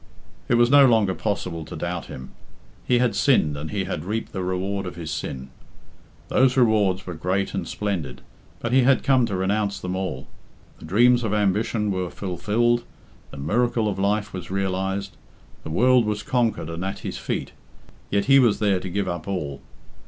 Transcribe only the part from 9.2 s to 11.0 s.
to renounce them all. The